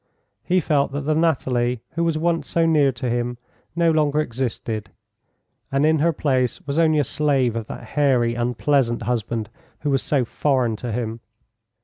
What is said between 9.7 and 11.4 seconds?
who was so foreign to him.